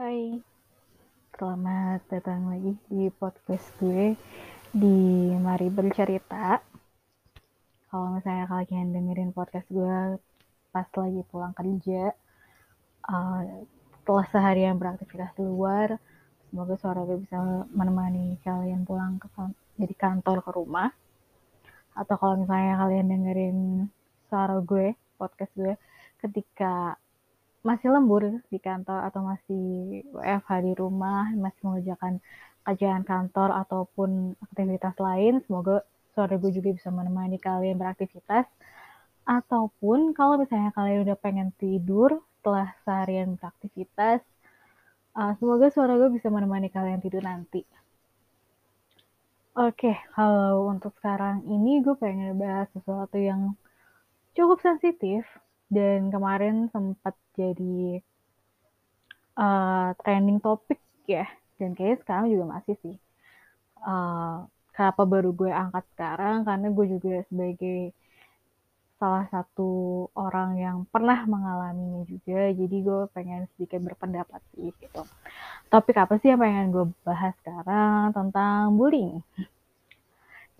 Hai, 0.00 0.32
selamat 1.36 2.08
datang 2.08 2.48
lagi 2.48 2.72
di 2.88 3.12
podcast 3.12 3.68
gue 3.76 4.16
di 4.72 4.96
Mari 5.36 5.68
Bercerita. 5.68 6.56
Kalau 7.92 8.16
misalnya 8.16 8.48
kalian 8.48 8.96
dengerin 8.96 9.36
podcast 9.36 9.68
gue 9.68 10.16
pas 10.72 10.88
lagi 10.88 11.20
pulang 11.28 11.52
kerja, 11.52 12.16
uh, 13.12 13.44
setelah 14.00 14.24
seharian 14.32 14.80
beraktivitas 14.80 15.36
di 15.36 15.44
luar, 15.44 16.00
semoga 16.48 16.80
suara 16.80 17.04
gue 17.04 17.20
bisa 17.20 17.36
menemani 17.68 18.40
kalian 18.40 18.88
pulang 18.88 19.20
ke 19.20 19.28
jadi 19.84 19.94
kantor 20.00 20.40
ke 20.40 20.50
rumah. 20.56 20.88
Atau 21.92 22.16
kalau 22.16 22.40
misalnya 22.40 22.80
kalian 22.80 23.04
dengerin 23.04 23.58
suara 24.32 24.64
gue, 24.64 24.96
podcast 25.20 25.52
gue, 25.52 25.76
ketika 26.24 26.96
masih 27.60 27.92
lembur 27.92 28.40
di 28.48 28.58
kantor 28.58 29.04
atau 29.08 29.20
masih 29.20 29.64
WFH 30.16 30.50
di 30.64 30.72
rumah, 30.76 31.28
masih 31.36 31.60
mengerjakan 31.60 32.20
kerjaan 32.64 33.04
kantor 33.04 33.52
ataupun 33.66 34.36
aktivitas 34.40 34.96
lain, 34.96 35.44
semoga 35.44 35.84
sore 36.16 36.36
gue 36.40 36.52
juga 36.52 36.70
bisa 36.72 36.88
menemani 36.88 37.36
kalian 37.36 37.76
beraktivitas. 37.76 38.48
Ataupun 39.28 40.16
kalau 40.16 40.40
misalnya 40.40 40.72
kalian 40.72 41.04
udah 41.04 41.18
pengen 41.20 41.48
tidur 41.60 42.24
setelah 42.40 42.72
seharian 42.82 43.36
beraktivitas, 43.36 44.24
uh, 45.16 45.32
semoga 45.36 45.68
suara 45.68 46.00
gue 46.00 46.10
bisa 46.16 46.32
menemani 46.32 46.72
kalian 46.72 47.00
tidur 47.04 47.20
nanti. 47.20 47.62
Oke, 49.60 49.92
okay, 49.92 49.96
kalau 50.16 50.70
untuk 50.72 50.94
sekarang 50.96 51.44
ini 51.44 51.82
gue 51.84 51.92
pengen 51.98 52.38
bahas 52.38 52.70
sesuatu 52.72 53.18
yang 53.20 53.58
cukup 54.32 54.62
sensitif 54.62 55.26
dan 55.70 56.10
kemarin 56.10 56.66
sempat 56.74 57.14
jadi 57.38 58.02
uh, 59.38 59.94
trending 60.02 60.42
topik 60.42 60.82
ya. 61.06 61.30
Dan 61.56 61.78
kayaknya 61.78 61.98
sekarang 62.02 62.26
juga 62.28 62.44
masih 62.58 62.76
sih. 62.82 62.96
Uh, 63.80 64.44
kenapa 64.74 65.06
baru 65.06 65.30
gue 65.30 65.50
angkat 65.54 65.86
sekarang? 65.94 66.42
Karena 66.42 66.66
gue 66.74 66.86
juga 66.98 67.22
sebagai 67.30 67.94
salah 69.00 69.24
satu 69.32 70.04
orang 70.12 70.60
yang 70.60 70.76
pernah 70.90 71.24
mengalaminya 71.24 72.02
juga. 72.04 72.50
Jadi 72.52 72.76
gue 72.82 73.00
pengen 73.14 73.46
sedikit 73.54 73.80
berpendapat 73.80 74.42
sih 74.52 74.74
gitu. 74.76 75.06
Topik 75.70 75.96
apa 75.96 76.18
sih 76.18 76.34
yang 76.34 76.42
pengen 76.42 76.74
gue 76.74 76.86
bahas 77.06 77.32
sekarang 77.40 78.10
tentang 78.10 78.74
bullying? 78.74 79.22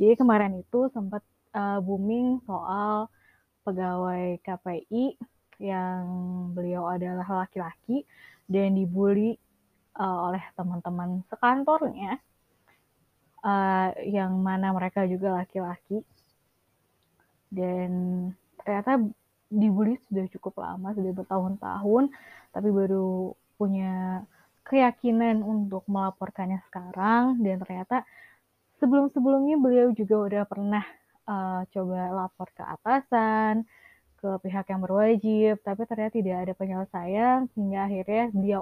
Jadi 0.00 0.16
kemarin 0.16 0.56
itu 0.56 0.88
sempat 0.94 1.20
uh, 1.52 1.82
booming 1.82 2.40
soal 2.48 3.12
pegawai 3.62 4.40
KPI 4.40 5.16
yang 5.60 6.02
beliau 6.56 6.88
adalah 6.88 7.44
laki-laki 7.44 8.08
dan 8.48 8.72
dibully 8.74 9.36
uh, 10.00 10.32
oleh 10.32 10.42
teman-teman 10.56 11.20
sekantornya 11.28 12.16
uh, 13.44 13.92
yang 14.04 14.32
mana 14.40 14.72
mereka 14.72 15.04
juga 15.04 15.36
laki-laki. 15.36 16.00
Dan 17.50 17.90
ternyata 18.62 19.02
dibully 19.50 19.98
sudah 20.08 20.24
cukup 20.30 20.62
lama 20.62 20.94
sudah 20.94 21.10
bertahun-tahun 21.10 22.14
tapi 22.54 22.68
baru 22.70 23.34
punya 23.58 24.22
keyakinan 24.64 25.42
untuk 25.42 25.84
melaporkannya 25.90 26.62
sekarang. 26.70 27.36
Dan 27.42 27.60
ternyata 27.60 28.06
sebelum-sebelumnya 28.80 29.60
beliau 29.60 29.92
juga 29.92 30.16
udah 30.24 30.42
pernah 30.48 30.84
uh, 31.30 31.62
coba 31.70 32.00
lapor 32.10 32.50
ke 32.50 32.62
atasan 32.66 33.62
ke 34.18 34.28
pihak 34.44 34.68
yang 34.68 34.84
berwajib, 34.84 35.54
tapi 35.64 35.88
ternyata 35.88 36.12
tidak 36.12 36.36
ada 36.44 36.52
penyelesaian 36.52 37.48
hingga 37.56 37.78
akhirnya 37.88 38.24
dia 38.36 38.58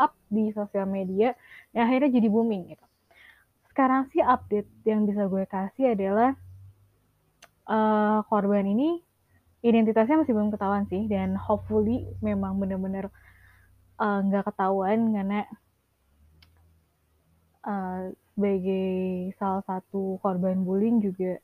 up 0.00 0.16
di 0.32 0.48
sosial 0.56 0.88
media 0.88 1.36
dan 1.76 1.90
akhirnya 1.90 2.16
jadi 2.16 2.28
booming 2.32 2.72
gitu. 2.72 2.86
Sekarang 3.68 4.08
sih 4.14 4.24
update 4.24 4.70
yang 4.88 5.04
bisa 5.04 5.28
gue 5.28 5.44
kasih 5.44 5.92
adalah 5.92 6.32
uh, 7.68 8.24
korban 8.32 8.64
ini 8.64 9.04
identitasnya 9.62 10.24
masih 10.24 10.34
belum 10.34 10.50
ketahuan 10.50 10.88
sih 10.90 11.06
dan 11.06 11.38
hopefully 11.38 12.10
memang 12.18 12.58
benar-benar 12.58 13.06
eh, 14.02 14.18
nggak 14.26 14.42
uh, 14.42 14.46
ketahuan 14.50 15.14
karena 15.14 15.46
uh, 17.62 18.10
sebagai 18.34 19.30
salah 19.38 19.62
satu 19.62 20.18
korban 20.18 20.66
bullying 20.66 20.98
juga 20.98 21.38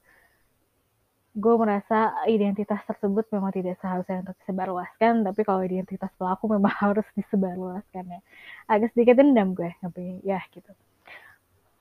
gue 1.39 1.55
merasa 1.55 2.19
identitas 2.27 2.83
tersebut 2.83 3.31
memang 3.31 3.55
tidak 3.55 3.79
seharusnya 3.79 4.27
untuk 4.27 4.37
disebarluaskan 4.43 5.23
tapi 5.23 5.41
kalau 5.47 5.63
identitas 5.63 6.11
pelaku 6.19 6.51
memang 6.51 6.75
harus 6.83 7.07
disebarluaskan 7.15 8.05
ya. 8.11 8.21
Agak 8.67 8.91
sedikit 8.93 9.23
dendam 9.23 9.55
gue 9.55 9.71
tapi 9.79 10.19
ya 10.27 10.43
gitu. 10.51 10.75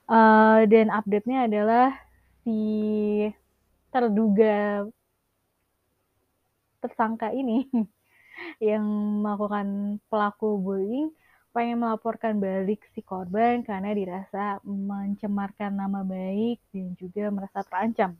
Uh, 0.07 0.63
dan 0.69 0.88
update-nya 0.94 1.51
adalah 1.51 1.91
si 2.45 3.28
terduga 3.91 4.88
tersangka 6.79 7.34
ini 7.34 7.68
yang 8.72 8.85
melakukan 9.25 9.97
pelaku 10.07 10.62
bullying 10.62 11.09
pengen 11.51 11.81
melaporkan 11.81 12.38
balik 12.38 12.85
si 12.94 13.01
korban 13.01 13.66
karena 13.66 13.89
dirasa 13.89 14.62
mencemarkan 14.62 15.74
nama 15.74 16.06
baik 16.06 16.62
dan 16.69 16.94
juga 17.01 17.34
merasa 17.34 17.66
terancam 17.66 18.13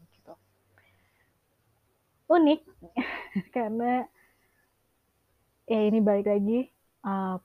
unik. 2.28 2.62
Karena 3.56 4.04
ya 5.68 5.80
ini 5.84 6.00
balik 6.00 6.28
lagi 6.28 6.60
uh, 7.04 7.40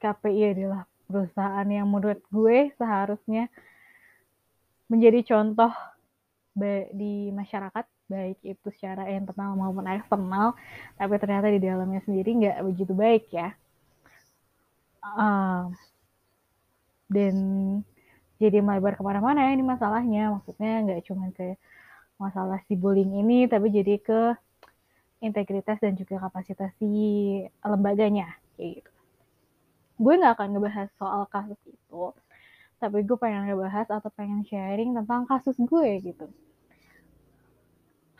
KPI 0.00 0.42
adalah 0.52 0.84
perusahaan 1.08 1.68
yang 1.68 1.88
menurut 1.88 2.20
gue 2.28 2.72
seharusnya 2.76 3.48
menjadi 4.88 5.20
contoh 5.24 5.72
di 6.92 7.30
masyarakat 7.30 7.86
baik 8.08 8.40
itu 8.42 8.68
secara 8.74 9.06
internal 9.14 9.54
maupun 9.54 9.86
eksternal 9.86 10.56
tapi 10.96 11.14
ternyata 11.20 11.52
di 11.52 11.60
dalamnya 11.62 12.02
sendiri 12.02 12.30
nggak 12.34 12.58
begitu 12.64 12.92
baik 12.96 13.24
ya. 13.30 13.52
Uh, 15.04 15.72
dan 17.08 17.34
jadi 18.38 18.60
melebar 18.62 18.94
ke 18.94 19.02
mana-mana 19.02 19.50
ini 19.50 19.64
masalahnya. 19.64 20.38
Maksudnya 20.38 20.72
nggak 20.84 21.00
cuma 21.08 21.32
ke 21.34 21.56
masalah 22.18 22.58
si 22.66 22.74
bullying 22.74 23.22
ini 23.22 23.46
tapi 23.46 23.70
jadi 23.70 23.96
ke 24.02 24.34
integritas 25.18 25.78
dan 25.82 25.94
juga 25.98 26.18
kapasitas 26.22 26.70
si 26.78 26.90
lembaganya 27.62 28.38
kayak 28.54 28.82
gitu. 28.82 28.92
Gue 29.98 30.14
nggak 30.14 30.38
akan 30.38 30.48
ngebahas 30.54 30.88
soal 30.94 31.26
kasus 31.26 31.58
itu, 31.66 32.04
tapi 32.78 33.02
gue 33.02 33.18
pengen 33.18 33.50
ngebahas 33.50 33.86
atau 33.90 34.10
pengen 34.14 34.46
sharing 34.46 34.94
tentang 34.94 35.26
kasus 35.26 35.58
gue 35.58 35.90
gitu. 36.02 36.26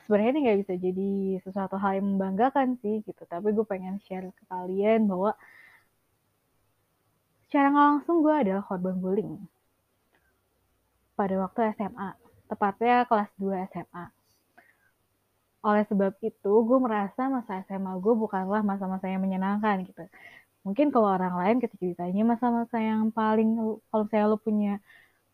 Sebenarnya 0.06 0.30
ini 0.34 0.40
nggak 0.48 0.58
bisa 0.64 0.74
jadi 0.74 1.10
sesuatu 1.46 1.76
hal 1.78 2.02
yang 2.02 2.06
membanggakan 2.16 2.80
sih 2.82 3.04
gitu, 3.06 3.22
tapi 3.30 3.54
gue 3.54 3.66
pengen 3.66 4.02
share 4.02 4.26
ke 4.34 4.44
kalian 4.50 5.06
bahwa 5.06 5.38
secara 7.46 7.70
langsung 7.70 8.26
gue 8.26 8.34
adalah 8.34 8.66
korban 8.66 8.98
bullying 8.98 9.38
pada 11.14 11.38
waktu 11.38 11.74
SMA 11.78 12.27
tepatnya 12.50 13.04
kelas 13.08 13.30
2 13.36 13.68
SMA. 13.70 14.04
Oleh 15.68 15.84
sebab 15.90 16.12
itu, 16.22 16.52
gue 16.68 16.78
merasa 16.80 17.28
masa 17.28 17.60
SMA 17.66 17.92
gue 17.98 18.14
bukanlah 18.14 18.62
masa-masa 18.62 19.06
yang 19.10 19.22
menyenangkan 19.22 19.84
gitu. 19.84 20.04
Mungkin 20.66 20.90
kalau 20.94 21.08
orang 21.16 21.34
lain 21.40 21.56
ketika 21.62 21.84
ditanya 21.84 22.22
masa-masa 22.24 22.76
yang 22.80 23.10
paling, 23.12 23.56
kalau 23.90 24.04
saya 24.10 24.24
lo 24.30 24.36
punya 24.38 24.80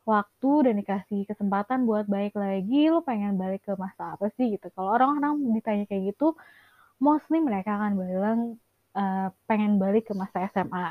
waktu 0.04 0.50
dan 0.68 0.74
dikasih 0.80 1.20
kesempatan 1.28 1.88
buat 1.88 2.04
baik 2.08 2.36
lagi, 2.36 2.92
lo 2.92 3.00
pengen 3.00 3.40
balik 3.40 3.64
ke 3.64 3.72
masa 3.74 4.14
apa 4.14 4.28
sih 4.36 4.54
gitu. 4.54 4.68
Kalau 4.76 4.94
orang-orang 4.96 5.40
ditanya 5.56 5.84
kayak 5.88 6.14
gitu, 6.14 6.36
mostly 7.00 7.40
mereka 7.40 7.76
akan 7.76 7.92
bilang 7.96 8.38
uh, 8.96 9.28
pengen 9.48 9.80
balik 9.82 10.08
ke 10.08 10.14
masa 10.16 10.46
SMA. 10.52 10.88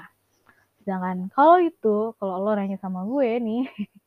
Sedangkan 0.81 1.31
kalau 1.31 1.58
itu, 1.64 2.12
kalau 2.19 2.36
lo 2.44 2.52
nanya 2.58 2.78
sama 2.81 3.06
gue 3.08 3.30
nih, 3.40 3.64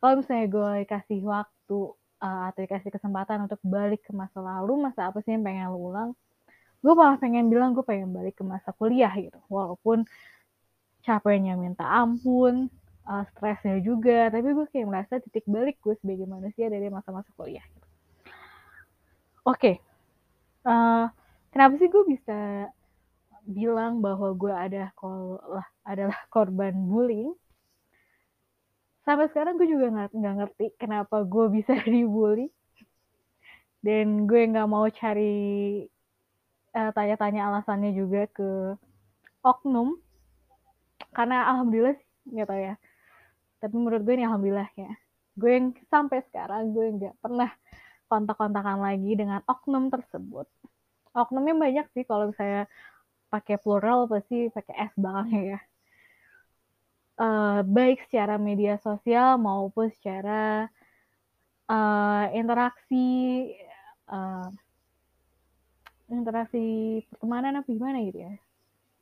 kalau 0.00 0.24
misalnya 0.24 0.46
gue 0.48 0.72
kasih 0.88 1.20
waktu 1.22 1.80
uh, 2.24 2.42
atau 2.52 2.60
dikasih 2.64 2.90
kesempatan 2.90 3.44
untuk 3.44 3.60
balik 3.64 4.04
ke 4.04 4.12
masa 4.16 4.40
lalu 4.40 4.88
masa 4.88 5.12
apa 5.12 5.20
sih 5.24 5.36
yang 5.36 5.44
pengen 5.44 5.72
lo 5.72 5.78
ulang 5.78 6.10
gue 6.80 6.92
malah 6.96 7.20
pengen 7.20 7.52
bilang 7.52 7.76
gue 7.76 7.84
pengen 7.84 8.08
balik 8.12 8.40
ke 8.40 8.44
masa 8.44 8.72
kuliah 8.72 9.12
gitu 9.12 9.36
walaupun 9.52 10.08
capeknya 11.04 11.56
minta 11.56 11.84
ampun 11.84 12.72
uh, 13.04 13.24
stresnya 13.32 13.80
juga 13.84 14.32
tapi 14.32 14.52
gue 14.52 14.66
kayak 14.72 14.88
merasa 14.88 15.20
titik 15.20 15.44
balik 15.44 15.76
gue 15.84 15.96
sebagai 16.00 16.24
manusia 16.24 16.72
dari 16.72 16.88
masa-masa 16.88 17.28
kuliah 17.36 17.64
gitu. 17.76 17.88
oke 19.44 19.56
okay. 19.60 19.74
uh, 20.64 20.72
eh, 20.72 21.06
kenapa 21.52 21.76
sih 21.76 21.88
gue 21.92 22.04
bisa 22.08 22.68
bilang 23.44 24.00
bahwa 24.00 24.32
gue 24.36 24.52
ada 24.52 24.92
adalah 25.84 26.18
korban 26.34 26.72
bullying 26.72 27.36
sampai 29.04 29.26
sekarang 29.32 29.56
gue 29.56 29.68
juga 29.68 29.86
nggak 29.88 30.10
nggak 30.12 30.34
ngerti 30.40 30.66
kenapa 30.76 31.24
gue 31.24 31.46
bisa 31.52 31.72
dibully. 31.88 32.48
Dan 33.80 34.28
gue 34.28 34.40
nggak 34.44 34.68
mau 34.68 34.84
cari 34.92 35.32
uh, 36.76 36.90
tanya-tanya 36.92 37.48
alasannya 37.48 37.96
juga 37.96 38.28
ke 38.28 38.76
oknum. 39.40 39.96
Karena 41.16 41.48
alhamdulillah 41.48 41.96
sih 41.96 42.08
nggak 42.36 42.48
tahu 42.48 42.60
ya. 42.60 42.74
Tapi 43.60 43.74
menurut 43.76 44.02
gue 44.04 44.14
ini 44.14 44.24
alhamdulillah 44.28 44.70
ya. 44.76 44.92
Gue 45.36 45.50
yang 45.56 45.66
sampai 45.88 46.20
sekarang 46.28 46.76
gue 46.76 46.86
nggak 47.00 47.16
pernah 47.24 47.48
kontak-kontakan 48.12 48.84
lagi 48.84 49.16
dengan 49.16 49.40
oknum 49.48 49.88
tersebut. 49.88 50.44
Oknumnya 51.16 51.56
banyak 51.56 51.86
sih 51.96 52.04
kalau 52.04 52.30
saya 52.36 52.68
pakai 53.30 53.56
plural 53.62 54.10
pasti 54.10 54.50
pakai 54.50 54.90
s 54.90 54.92
belakangnya 54.98 55.40
ya 55.56 55.60
uh, 57.20 57.60
baik 57.62 58.08
secara 58.08 58.40
media 58.40 58.80
sosial 58.80 59.36
maupun 59.36 59.92
secara 59.92 60.66
uh, 61.68 62.24
interaksi 62.32 63.06
uh, 64.08 64.48
interaksi 66.10 66.64
pertemanan 67.12 67.60
apa 67.62 67.68
gimana 67.70 68.02
gitu 68.02 68.18
ya. 68.24 68.32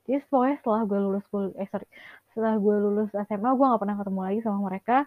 Jadi 0.05 0.25
pokoknya 0.29 0.57
setelah 0.61 0.83
gue 0.85 0.99
lulus 0.99 1.25
eh 1.57 1.69
sorry 1.69 1.87
setelah 2.33 2.55
gue 2.61 2.75
lulus 2.77 3.11
SMA 3.15 3.51
gue 3.55 3.65
nggak 3.65 3.83
pernah 3.83 3.97
ketemu 3.97 4.21
lagi 4.21 4.41
sama 4.45 4.59
mereka. 4.69 4.99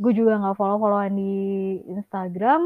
Gue 0.00 0.12
juga 0.16 0.40
nggak 0.40 0.56
follow 0.56 0.76
followan 0.80 1.12
di 1.14 1.34
Instagram 1.88 2.62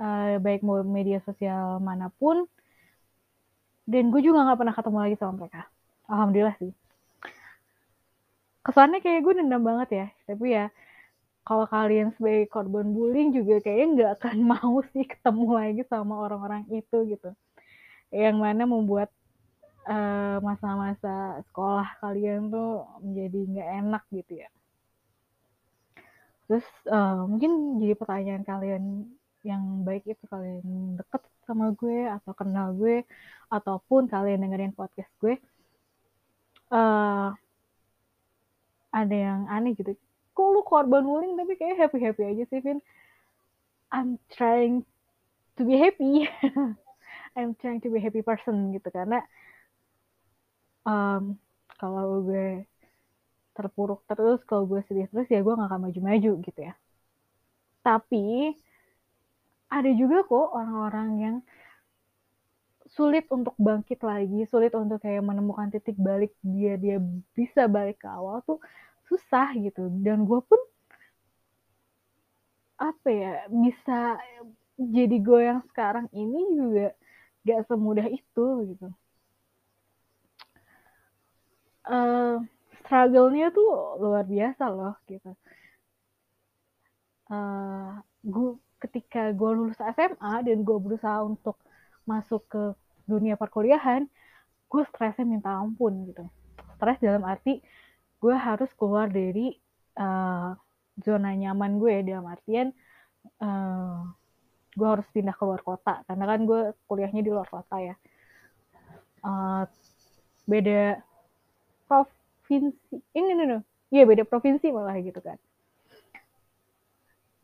uh, 0.00 0.36
baik 0.40 0.64
media 0.84 1.20
sosial 1.24 1.80
mana 1.80 2.10
pun. 2.16 2.44
Dan 3.88 4.12
gue 4.12 4.20
juga 4.20 4.44
nggak 4.44 4.58
pernah 4.60 4.74
ketemu 4.76 4.98
lagi 5.00 5.16
sama 5.16 5.32
mereka. 5.40 5.62
Alhamdulillah 6.08 6.56
sih 6.60 6.87
kesannya 8.68 9.00
kayak 9.00 9.24
gue 9.24 9.34
dendam 9.40 9.64
banget 9.64 9.88
ya 9.90 10.06
tapi 10.28 10.52
ya 10.52 10.68
kalau 11.48 11.64
kalian 11.64 12.12
sebagai 12.12 12.52
korban 12.52 12.92
bullying 12.92 13.32
juga 13.32 13.64
kayaknya 13.64 13.86
nggak 13.96 14.10
akan 14.20 14.36
mau 14.52 14.76
sih 14.92 15.08
ketemu 15.08 15.44
lagi 15.56 15.82
sama 15.88 16.20
orang-orang 16.20 16.68
itu 16.68 17.16
gitu 17.16 17.32
yang 18.12 18.36
mana 18.36 18.68
membuat 18.68 19.08
Eh, 19.88 20.38
masa-masa 20.44 21.40
uh, 21.40 21.40
sekolah 21.48 21.96
kalian 22.04 22.52
tuh 22.52 22.84
menjadi 23.00 23.40
nggak 23.48 23.70
enak 23.80 24.04
gitu 24.12 24.32
ya. 24.44 24.48
Terus 26.44 26.66
uh, 26.92 27.24
mungkin 27.24 27.80
jadi 27.80 27.96
pertanyaan 27.96 28.44
kalian 28.44 28.84
yang 29.48 29.62
baik 29.88 30.04
itu 30.04 30.20
kalian 30.28 31.00
deket 31.00 31.24
sama 31.48 31.72
gue 31.72 32.04
atau 32.04 32.32
kenal 32.36 32.76
gue 32.76 33.08
ataupun 33.48 34.12
kalian 34.12 34.44
dengerin 34.44 34.76
podcast 34.76 35.08
gue 35.24 35.40
uh, 36.68 37.32
ada 38.94 39.16
yang 39.16 39.40
aneh 39.50 39.76
gitu. 39.76 39.94
Kok 40.32 40.48
lu 40.54 40.60
korban 40.64 41.02
bullying 41.04 41.34
tapi 41.34 41.58
kayak 41.58 41.76
happy 41.76 41.98
happy 42.00 42.22
aja 42.24 42.44
sih 42.48 42.60
Vin? 42.62 42.78
I'm 43.88 44.20
trying 44.32 44.84
to 45.56 45.62
be 45.64 45.76
happy. 45.80 46.28
I'm 47.36 47.56
trying 47.56 47.80
to 47.84 47.88
be 47.88 47.98
happy 48.00 48.22
person 48.22 48.72
gitu. 48.76 48.88
Karena 48.92 49.24
um, 50.84 51.36
kalau 51.78 52.24
gue 52.24 52.64
terpuruk 53.58 54.06
terus 54.06 54.38
kalau 54.46 54.70
gue 54.70 54.78
sedih 54.86 55.10
terus 55.10 55.26
ya 55.26 55.42
gue 55.42 55.50
gak 55.50 55.68
akan 55.68 55.90
maju-maju 55.90 56.32
gitu 56.46 56.60
ya. 56.62 56.74
Tapi 57.82 58.54
ada 59.68 59.90
juga 59.92 60.24
kok 60.24 60.48
orang-orang 60.54 61.08
yang 61.18 61.36
sulit 62.98 63.24
untuk 63.30 63.54
bangkit 63.54 64.02
lagi 64.02 64.42
sulit 64.50 64.74
untuk 64.74 64.98
kayak 64.98 65.22
menemukan 65.22 65.70
titik 65.70 65.94
balik 65.94 66.34
dia 66.42 66.74
dia 66.74 66.98
bisa 67.38 67.70
balik 67.70 68.02
ke 68.02 68.08
awal 68.10 68.42
tuh 68.42 68.58
susah 69.06 69.54
gitu 69.54 69.86
dan 70.02 70.26
gue 70.26 70.40
pun 70.42 70.60
apa 72.78 73.08
ya 73.10 73.34
bisa 73.46 74.18
jadi 74.74 75.16
gue 75.22 75.40
yang 75.46 75.60
sekarang 75.70 76.10
ini 76.10 76.40
juga 76.58 76.88
gak 77.46 77.62
semudah 77.70 78.06
itu 78.10 78.46
gitu 78.74 78.90
uh, 81.88 82.36
struggle-nya 82.84 83.52
tuh 83.52 84.00
luar 84.00 84.24
biasa 84.24 84.64
loh 84.72 84.94
gitu. 85.08 85.32
Uh, 87.28 88.00
gue 88.24 88.56
ketika 88.80 89.32
gue 89.36 89.50
lulus 89.52 89.76
SMA 89.76 90.34
dan 90.48 90.64
gue 90.64 90.78
berusaha 90.80 91.20
untuk 91.20 91.60
masuk 92.08 92.40
ke 92.48 92.64
dunia 93.08 93.34
perkuliahan, 93.40 94.04
gue 94.68 94.82
stresnya 94.92 95.24
minta 95.24 95.56
ampun 95.56 96.12
gitu. 96.12 96.28
Stres 96.76 97.00
dalam 97.00 97.24
arti 97.24 97.58
gue 98.18 98.34
harus 98.34 98.68
keluar 98.76 99.08
dari 99.08 99.56
uh, 99.96 100.52
zona 101.00 101.32
nyaman 101.32 101.78
gue 101.78 102.02
dalam 102.02 102.26
artian 102.26 102.74
uh, 103.40 104.02
gue 104.74 104.86
harus 104.86 105.06
pindah 105.14 105.34
keluar 105.38 105.62
kota 105.62 106.02
karena 106.06 106.24
kan 106.26 106.40
gue 106.44 106.60
kuliahnya 106.86 107.22
di 107.24 107.30
luar 107.32 107.48
kota 107.48 107.80
ya. 107.80 107.94
Uh, 109.24 109.66
beda 110.46 111.02
provinsi 111.84 112.96
ini 113.12 113.30
nih 113.36 113.46
nih 113.48 113.60
iya 113.92 114.02
beda 114.08 114.24
provinsi 114.24 114.72
malah 114.72 114.96
gitu 115.00 115.20
kan 115.20 115.36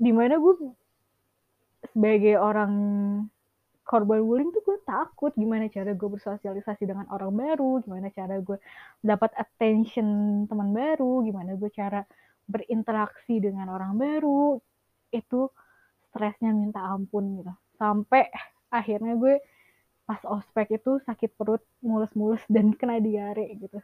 di 0.00 0.08
mana 0.08 0.40
gue 0.40 0.72
sebagai 1.93 2.40
orang 2.40 2.72
korban 3.84 4.25
bullying 4.25 4.50
tuh 4.50 4.64
gue 4.64 4.78
takut 4.88 5.32
gimana 5.36 5.69
cara 5.69 5.92
gue 5.92 6.08
bersosialisasi 6.08 6.88
dengan 6.88 7.04
orang 7.12 7.32
baru 7.36 7.84
gimana 7.84 8.08
cara 8.08 8.40
gue 8.40 8.56
dapat 9.04 9.31
attention 9.36 10.08
teman 10.48 10.72
baru 10.72 11.20
gimana 11.22 11.54
gue 11.60 11.69
cara 11.69 12.00
berinteraksi 12.48 13.40
dengan 13.40 13.72
orang 13.72 13.96
baru. 13.96 14.60
Itu 15.12 15.50
stresnya 16.10 16.52
minta 16.52 16.84
ampun 16.84 17.40
gitu. 17.40 17.52
Sampai 17.81 18.28
akhirnya 18.69 19.16
gue 19.16 19.40
pas 20.04 20.20
ospek 20.28 20.76
itu 20.76 21.00
sakit 21.08 21.32
perut 21.38 21.64
mulus-mulus 21.80 22.44
dan 22.54 22.72
kena 22.76 23.00
diare 23.00 23.56
gitu. 23.56 23.80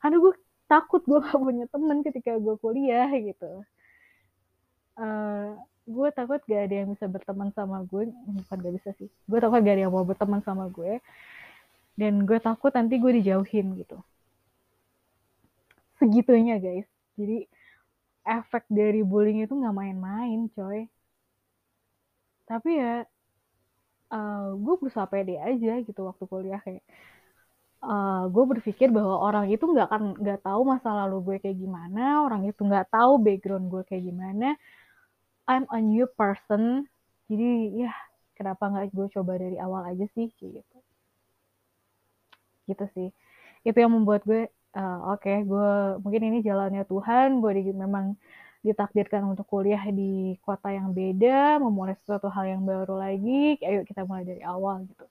Karena 0.00 0.16
gue 0.20 0.32
takut 0.66 1.02
gue 1.06 1.18
gak 1.22 1.38
punya 1.38 1.66
temen 1.70 2.02
ketika 2.02 2.32
gue 2.42 2.54
kuliah 2.58 3.06
gitu 3.14 3.62
gue 6.06 6.14
takut 6.14 6.38
gak 6.46 6.70
ada 6.70 6.74
yang 6.86 6.94
bisa 6.94 7.10
berteman 7.10 7.50
sama 7.50 7.82
gue 7.82 8.06
bukan 8.30 8.56
gak 8.62 8.74
bisa 8.78 8.90
sih. 8.94 9.10
Gue 9.26 9.42
takut 9.42 9.58
gak 9.58 9.74
ada 9.74 9.82
yang 9.90 9.94
mau 9.94 10.06
berteman 10.06 10.38
sama 10.46 10.70
gue 10.70 11.02
dan 11.98 12.22
gue 12.22 12.38
takut 12.38 12.70
nanti 12.70 13.02
gue 13.02 13.12
dijauhin 13.18 13.74
gitu. 13.82 13.98
Segitunya 15.98 16.62
guys. 16.62 16.86
Jadi 17.18 17.50
efek 18.22 18.70
dari 18.70 19.02
bullying 19.02 19.42
itu 19.42 19.50
nggak 19.50 19.74
main-main 19.74 20.46
coy. 20.54 20.86
Tapi 22.46 22.70
ya 22.78 23.02
uh, 24.14 24.54
gue 24.54 24.74
berusaha 24.78 25.10
pede 25.10 25.42
aja 25.42 25.82
gitu 25.82 26.00
waktu 26.06 26.22
kuliah 26.30 26.62
kayak 26.62 26.86
uh, 27.82 27.90
eh, 27.90 28.22
gue 28.30 28.44
berpikir 28.54 28.88
bahwa 28.94 29.18
orang 29.18 29.50
itu 29.50 29.66
nggak 29.66 29.86
akan 29.90 30.02
nggak 30.22 30.40
tahu 30.46 30.60
masa 30.62 30.94
lalu 30.94 31.16
gue 31.26 31.36
kayak 31.42 31.58
gimana 31.58 32.22
orang 32.22 32.46
itu 32.46 32.60
nggak 32.62 32.86
tahu 32.94 33.18
background 33.18 33.66
gue 33.66 33.82
kayak 33.82 34.04
gimana 34.06 34.54
I'm 35.46 35.64
a 35.70 35.78
new 35.78 36.06
person. 36.18 36.90
Jadi 37.26 37.82
ya 37.86 37.92
kenapa 38.34 38.68
nggak 38.70 38.94
gue 38.94 39.06
coba 39.14 39.32
dari 39.38 39.56
awal 39.58 39.86
aja 39.86 40.06
sih 40.14 40.30
kayak 40.38 40.62
gitu. 40.62 40.78
Gitu 42.70 42.84
sih. 42.94 43.08
Itu 43.66 43.78
yang 43.78 43.94
membuat 43.94 44.22
gue 44.26 44.50
uh, 44.76 44.98
oke 45.16 45.24
okay, 45.24 45.42
gue 45.42 45.70
mungkin 46.04 46.22
ini 46.30 46.38
jalannya 46.44 46.84
Tuhan 46.86 47.40
gue 47.40 47.50
di, 47.56 47.62
memang 47.72 48.14
ditakdirkan 48.60 49.22
untuk 49.22 49.46
kuliah 49.46 49.80
di 49.94 50.34
kota 50.42 50.74
yang 50.74 50.90
beda 50.90 51.62
memulai 51.62 51.94
sesuatu 52.02 52.26
hal 52.26 52.50
yang 52.50 52.62
baru 52.66 52.98
lagi 52.98 53.62
ayo 53.62 53.86
kita 53.86 54.02
mulai 54.02 54.26
dari 54.26 54.42
awal 54.42 54.82
gitu. 54.84 55.06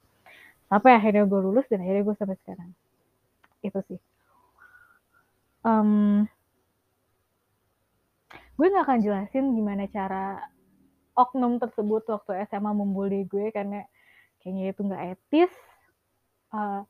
Sampai 0.68 0.98
akhirnya 0.98 1.24
gue 1.24 1.40
lulus 1.40 1.66
dan 1.72 1.80
akhirnya 1.82 2.04
gue 2.04 2.16
sampai 2.20 2.38
sekarang. 2.44 2.70
Itu 3.64 3.80
sih. 3.88 4.00
Um, 5.66 6.30
gue 8.56 8.66
nggak 8.72 8.86
akan 8.88 9.00
jelasin 9.04 9.52
gimana 9.52 9.84
cara 9.92 10.40
oknum 11.16 11.60
tersebut 11.60 12.04
waktu 12.08 12.44
SMA 12.52 12.72
membuli 12.72 13.28
gue 13.28 13.52
karena 13.52 13.84
kayaknya 14.40 14.64
itu 14.72 14.82
nggak 14.84 15.04
etis. 15.16 15.54
Uh, 16.52 16.84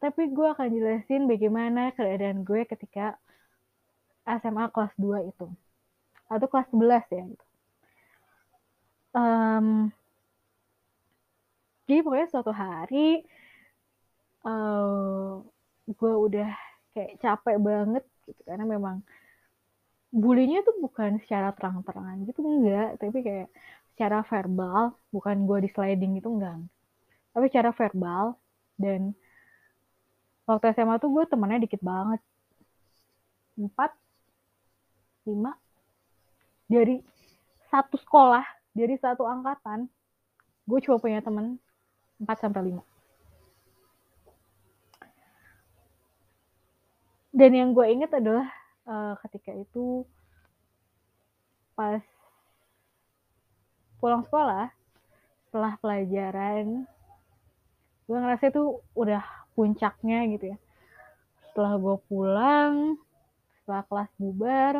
tapi 0.00 0.32
gue 0.32 0.46
akan 0.48 0.68
jelasin 0.72 1.28
bagaimana 1.28 1.92
keadaan 1.92 2.42
gue 2.42 2.64
ketika 2.64 3.20
SMA 4.24 4.70
kelas 4.72 4.94
2 4.96 5.28
itu. 5.28 5.46
Atau 6.30 6.46
kelas 6.48 6.70
11 6.72 7.04
ya 7.10 7.22
gitu. 7.26 7.46
Um, 9.10 9.90
jadi 11.90 12.06
pokoknya 12.06 12.28
suatu 12.30 12.54
hari 12.54 13.26
uh, 14.46 15.42
gue 15.90 16.12
udah 16.14 16.50
kayak 16.94 17.18
capek 17.18 17.58
banget 17.58 18.04
gitu. 18.30 18.40
Karena 18.46 18.62
memang 18.62 19.02
bulinya 20.10 20.60
tuh 20.66 20.74
bukan 20.82 21.22
secara 21.22 21.54
terang-terangan 21.54 22.26
gitu 22.26 22.42
enggak. 22.42 22.98
Tapi 22.98 23.18
kayak 23.22 23.48
secara 23.94 24.22
verbal 24.26 24.94
bukan 25.14 25.36
gue 25.46 25.58
di 25.66 25.68
sliding 25.70 26.18
itu 26.18 26.28
enggak. 26.28 26.60
Tapi 27.30 27.44
secara 27.50 27.70
verbal 27.70 28.34
dan 28.74 29.14
waktu 30.46 30.74
SMA 30.74 30.98
tuh 30.98 31.10
gue 31.14 31.24
temennya 31.30 31.62
dikit 31.62 31.82
banget. 31.82 32.20
Empat 33.54 33.94
lima 35.28 35.52
dari 36.66 36.98
satu 37.70 37.94
sekolah 38.00 38.42
dari 38.74 38.96
satu 38.98 39.28
angkatan 39.28 39.86
gue 40.64 40.78
cuma 40.86 41.02
punya 41.02 41.18
temen 41.18 41.58
4 42.22 42.30
sampai 42.40 42.72
5. 42.72 42.90
dan 47.30 47.50
yang 47.54 47.70
gue 47.70 47.86
inget 47.86 48.10
adalah 48.10 48.46
uh, 48.90 49.14
ketika 49.22 49.54
itu 49.54 50.02
pas 51.78 52.02
pulang 54.02 54.26
sekolah 54.26 54.74
setelah 55.46 55.78
pelajaran 55.78 56.84
gue 58.10 58.18
ngerasa 58.18 58.50
itu 58.50 58.82
udah 58.98 59.22
puncaknya 59.54 60.26
gitu 60.34 60.50
ya. 60.50 60.58
Setelah 61.50 61.78
gue 61.78 61.96
pulang 62.10 62.98
setelah 63.62 63.86
kelas 63.86 64.10
bubar 64.18 64.74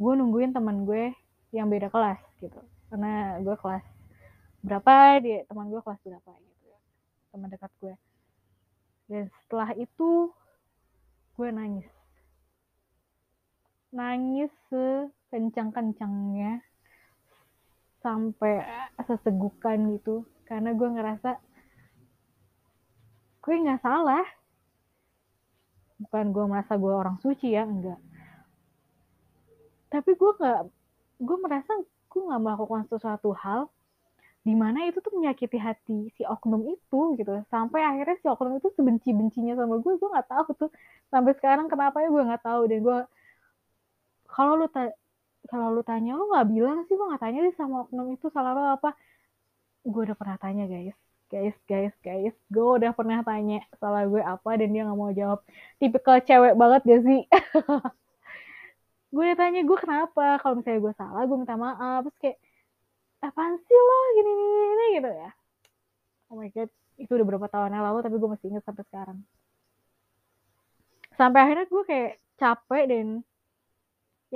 gue 0.00 0.12
nungguin 0.16 0.56
teman 0.56 0.88
gue 0.88 1.12
yang 1.52 1.68
beda 1.68 1.92
kelas 1.92 2.20
gitu. 2.40 2.56
Karena 2.88 3.36
gue 3.44 3.56
kelas 3.60 3.84
berapa 4.66 5.22
dia 5.22 5.46
teman 5.46 5.70
gue 5.70 5.78
kelas 5.78 6.02
berapa 6.02 6.30
gitu 6.42 6.74
teman 7.30 7.48
dekat 7.54 7.70
gue 7.78 7.94
dan 9.06 9.30
setelah 9.44 9.70
itu 9.78 10.34
gue 11.38 11.48
nangis 11.54 11.86
nangis 13.96 14.52
sekencang-kencangnya 14.68 16.60
sampai 18.04 18.60
sesegukan 19.08 19.96
gitu. 19.96 20.28
Karena 20.44 20.76
gue 20.76 20.88
ngerasa 20.92 21.40
gue 23.40 23.54
nggak 23.56 23.82
salah? 23.82 24.26
Bukan 25.96 26.30
gue 26.30 26.44
merasa 26.44 26.76
gue 26.76 26.92
orang 26.92 27.16
suci 27.24 27.56
ya 27.56 27.64
enggak. 27.64 27.98
Tapi 29.88 30.12
gue 30.12 30.30
nggak 30.36 30.60
gue 31.24 31.36
merasa 31.40 31.72
gue 32.12 32.20
nggak 32.20 32.42
melakukan 32.44 32.84
sesuatu 32.92 33.32
hal 33.32 33.72
di 34.46 34.54
mana 34.54 34.86
itu 34.86 35.02
tuh 35.02 35.10
menyakiti 35.10 35.58
hati 35.58 36.12
si 36.14 36.22
oknum 36.22 36.62
itu 36.70 37.00
gitu. 37.18 37.32
Sampai 37.50 37.82
akhirnya 37.82 38.14
si 38.22 38.30
oknum 38.30 38.60
itu 38.60 38.70
sebenci 38.76 39.10
bencinya 39.10 39.58
sama 39.58 39.82
gue 39.82 39.92
gue 39.98 40.08
nggak 40.14 40.28
tahu 40.30 40.48
tuh. 40.54 40.70
Sampai 41.10 41.34
sekarang 41.34 41.66
kenapa 41.66 42.04
ya 42.04 42.12
gue 42.12 42.22
nggak 42.22 42.44
tahu 42.46 42.70
dan 42.70 42.78
gue 42.84 42.98
kalau 44.28 44.60
lu 44.60 44.66
kalau 45.46 45.66
lu 45.70 45.82
tanya 45.86 46.18
lu 46.18 46.26
nggak 46.30 46.46
bilang 46.50 46.78
sih 46.86 46.94
gue 46.98 47.06
nggak 47.06 47.22
tanya 47.22 47.40
sih 47.46 47.54
sama 47.54 47.86
oknum 47.86 48.12
itu 48.14 48.26
salah 48.34 48.52
lo 48.52 48.62
apa. 48.76 48.94
Gue 49.86 50.02
udah 50.06 50.16
pernah 50.18 50.36
tanya 50.38 50.64
guys. 50.66 50.96
Guys 51.30 51.56
guys 51.70 51.94
guys. 52.02 52.34
Gue 52.50 52.66
udah 52.82 52.90
pernah 52.92 53.22
tanya 53.22 53.62
salah 53.78 54.04
gue 54.06 54.22
apa 54.22 54.50
dan 54.58 54.68
dia 54.74 54.82
nggak 54.86 54.98
mau 54.98 55.12
jawab. 55.14 55.40
Tipikal 55.78 56.20
cewek 56.22 56.54
banget 56.58 56.80
gak 56.86 57.02
sih? 57.06 57.20
Gue 59.14 59.22
udah 59.32 59.38
tanya 59.38 59.62
gue 59.64 59.78
kenapa? 59.80 60.36
Kalau 60.42 60.60
misalnya 60.60 60.80
gue 60.82 60.94
salah 60.98 61.22
gue 61.24 61.36
minta 61.38 61.56
maaf. 61.56 62.04
Terus 62.04 62.18
kayak 62.20 62.38
apaan 63.22 63.54
sih 63.64 63.78
lo? 63.78 63.98
Gini 64.18 64.30
gini, 64.34 64.54
gini 64.60 64.86
gitu 64.98 65.10
ya. 65.14 65.30
Oh 66.26 66.36
my 66.36 66.50
god 66.50 66.70
itu 66.96 67.12
udah 67.12 67.26
berapa 67.28 67.46
tahun 67.52 67.76
yang 67.76 67.84
lalu 67.84 67.98
tapi 68.08 68.16
gue 68.16 68.28
masih 68.28 68.46
ingat 68.50 68.64
sampai 68.64 68.84
sekarang. 68.88 69.18
Sampai 71.16 71.38
akhirnya 71.44 71.66
gue 71.68 71.82
kayak 71.88 72.12
capek 72.36 72.84
dan 72.88 73.06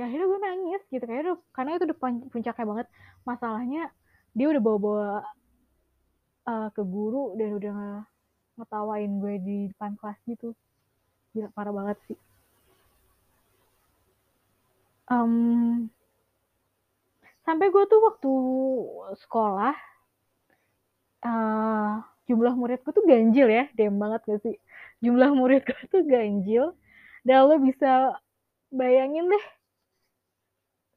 ya 0.00 0.08
akhirnya 0.08 0.26
gue 0.32 0.40
nangis 0.40 0.82
gitu. 0.88 1.04
Kayak 1.04 1.36
karena 1.52 1.76
itu 1.76 1.84
udah 1.84 1.98
puncaknya 2.32 2.64
banget. 2.64 2.86
Masalahnya 3.28 3.82
dia 4.32 4.46
udah 4.48 4.62
bawa-bawa 4.64 5.08
uh, 6.48 6.68
ke 6.72 6.80
guru 6.80 7.36
dan 7.36 7.50
udah 7.60 7.76
ngetawain 8.56 9.12
gue 9.20 9.34
di 9.44 9.58
depan 9.68 10.00
kelas 10.00 10.16
gitu. 10.24 10.56
Gila 11.36 11.52
parah 11.52 11.76
banget 11.76 12.00
sih. 12.08 12.18
Um, 15.10 15.90
sampai 17.44 17.68
gue 17.68 17.84
tuh 17.84 18.00
waktu 18.00 18.32
sekolah 19.26 19.74
uh, 21.28 21.92
jumlah 22.24 22.54
muridku 22.56 22.88
tuh 22.88 23.04
ganjil 23.04 23.52
ya. 23.52 23.68
Dem 23.76 24.00
banget 24.00 24.24
gak 24.24 24.40
sih? 24.48 24.56
Jumlah 25.04 25.36
muridku 25.36 25.76
tuh 25.92 26.08
ganjil. 26.08 26.72
Dan 27.20 27.52
lo 27.52 27.60
bisa 27.60 28.16
bayangin 28.72 29.28
deh 29.28 29.59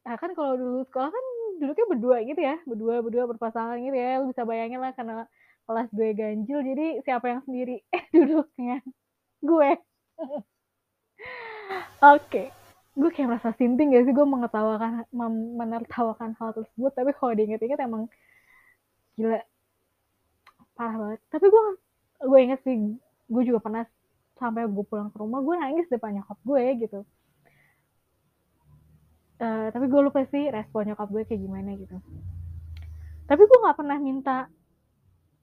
nah 0.04 0.14
kan 0.20 0.30
kalau 0.36 0.54
dulu 0.60 0.78
sekolah 0.88 1.08
kan 1.08 1.24
duduknya 1.60 1.86
berdua 1.88 2.16
gitu 2.28 2.40
ya 2.40 2.56
berdua 2.68 2.94
berdua 3.00 3.24
berpasangan 3.30 3.80
gitu 3.80 3.96
ya 3.96 4.20
lu 4.20 4.30
bisa 4.30 4.44
bayangin 4.44 4.80
lah 4.84 4.92
karena 4.92 5.24
kelas 5.64 5.88
gue 5.96 6.08
ganjil 6.12 6.60
jadi 6.60 6.86
siapa 7.02 7.26
yang 7.32 7.40
sendiri? 7.48 7.80
Eh 7.96 8.04
duduknya 8.12 8.84
gue. 9.40 9.70
Oke 12.04 12.20
okay. 12.20 12.46
gue 12.94 13.10
kayak 13.10 13.28
merasa 13.32 13.50
sinting 13.56 13.96
gak 13.96 14.04
sih? 14.06 14.14
Gue 14.14 14.28
mengetawakan 14.28 15.08
menertawakan 15.56 16.36
hal 16.36 16.50
tersebut 16.52 16.92
tapi 16.92 17.10
kalau 17.16 17.32
diinget-inget 17.32 17.80
emang 17.80 18.06
gila 19.16 19.40
parah 20.76 20.96
banget. 21.00 21.20
Tapi 21.32 21.46
gue 21.48 21.62
gue 22.28 22.38
inget 22.44 22.60
sih 22.62 22.76
gue 23.24 23.42
juga 23.48 23.58
pernah 23.64 23.88
sampai 24.36 24.68
gue 24.68 24.84
pulang 24.84 25.08
ke 25.08 25.16
rumah 25.16 25.40
gue 25.40 25.54
nangis 25.56 25.86
depan 25.88 26.20
nyokap 26.20 26.38
gue 26.42 26.62
gitu 26.84 27.00
uh, 29.40 29.66
tapi 29.72 29.86
gue 29.90 30.00
lupa 30.00 30.22
sih 30.30 30.50
respon 30.50 30.92
nyokap 30.92 31.08
gue 31.10 31.22
kayak 31.26 31.42
gimana 31.42 31.70
gitu. 31.74 31.96
Tapi 33.24 33.42
gue 33.42 33.58
nggak 33.64 33.78
pernah 33.78 33.98
minta 33.98 34.36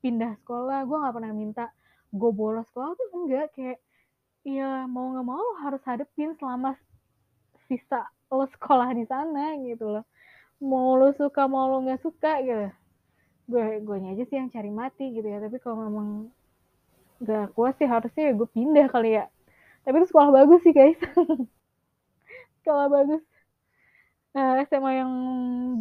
pindah 0.01 0.33
sekolah 0.41 0.79
gue 0.85 0.97
nggak 0.97 1.15
pernah 1.15 1.33
minta 1.33 1.65
gue 2.11 2.31
bolos 2.31 2.67
sekolah 2.71 2.93
tuh 2.95 3.09
enggak. 3.15 3.47
Kayak 3.57 3.79
ya 4.47 4.85
mau 4.87 5.11
nggak 5.13 5.25
mau 5.25 5.37
lo 5.37 5.53
harus 5.61 5.81
hadepin 5.85 6.33
selama 6.37 6.73
sisa 7.67 8.07
lo 8.31 8.47
sekolah 8.47 8.95
di 8.95 9.05
sana 9.09 9.57
gitu 9.59 9.91
loh. 9.99 10.05
Mau 10.61 10.95
lo 10.95 11.11
suka 11.17 11.49
mau 11.49 11.67
lo 11.67 11.83
nggak 11.83 12.01
suka 12.05 12.39
gitu. 12.45 12.69
Gue 13.49 13.83
gue 13.83 13.97
aja 13.99 14.23
sih 14.29 14.37
yang 14.37 14.47
cari 14.53 14.71
mati 14.71 15.11
gitu 15.11 15.27
ya. 15.27 15.41
Tapi 15.41 15.57
kalau 15.59 15.89
memang 15.89 16.07
gak 17.21 17.53
kuat 17.53 17.77
sih 17.77 17.85
harusnya 17.85 18.31
ya 18.31 18.33
gue 18.33 18.49
pindah 18.49 18.87
kali 18.89 19.17
ya. 19.19 19.25
Tapi 19.81 19.95
itu 19.97 20.07
sekolah 20.13 20.29
bagus 20.29 20.61
sih 20.61 20.73
guys. 20.73 20.97
Sekolah 22.61 22.93
bagus 22.93 23.21
uh, 24.35 24.55
eh, 24.59 24.65
SMA 24.67 24.91
yang 25.03 25.11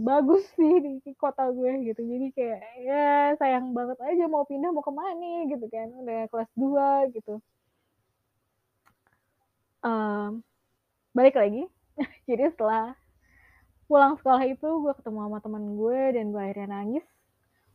bagus 0.02 0.42
sih 0.58 0.74
di 0.82 1.12
kota 1.14 1.50
gue 1.54 1.86
gitu. 1.86 2.00
Jadi 2.02 2.26
kayak 2.34 2.62
ya 2.82 3.06
sayang 3.38 3.70
banget 3.76 3.98
aja 4.02 4.24
mau 4.26 4.44
pindah 4.46 4.70
mau 4.74 4.82
ke 4.82 4.92
mana 4.92 5.46
gitu 5.46 5.66
kan. 5.70 5.88
Udah 6.02 6.20
kelas 6.30 6.50
2 6.58 7.14
gitu. 7.16 7.34
Um, 9.80 10.44
balik 11.16 11.38
lagi. 11.38 11.66
Jadi 12.28 12.52
setelah 12.52 12.94
pulang 13.90 14.14
sekolah 14.22 14.46
itu 14.46 14.68
gue 14.86 14.92
ketemu 14.94 15.18
sama 15.26 15.38
teman 15.42 15.64
gue 15.74 16.00
dan 16.14 16.24
gue 16.30 16.40
akhirnya 16.42 16.68
nangis. 16.70 17.06